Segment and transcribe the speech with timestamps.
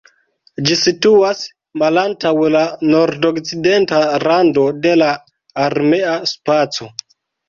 [0.67, 1.41] Ĝi situas
[1.81, 5.11] malantaŭ la nordokcidenta rando de la
[5.67, 6.89] armea spaco.